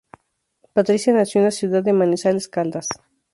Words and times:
Patricia 0.73 1.13
nació 1.13 1.41
en 1.41 1.45
la 1.45 1.51
ciudad 1.51 1.83
de 1.83 1.93
Manizales, 1.93 2.47
Caldas. 2.47 2.89